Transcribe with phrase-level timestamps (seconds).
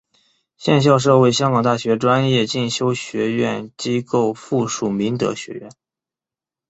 [0.57, 5.69] 现校舍为香港大学专业进修学院机构附属明德学院。